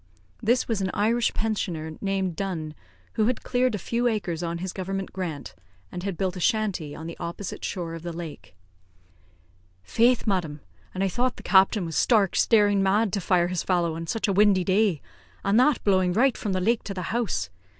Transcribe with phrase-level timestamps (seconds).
[0.41, 2.73] This was an Irish pensioner named Dunn,
[3.13, 5.53] who had cleared a few acres on his government grant,
[5.91, 8.55] and had built a shanty on the opposite shore of the lake.
[9.83, 10.61] "Faith, madam!
[10.95, 14.27] an' I thought the captain was stark, staring mad to fire his fallow on such
[14.27, 15.03] a windy day,
[15.45, 17.51] and that blowing right from the lake to the house.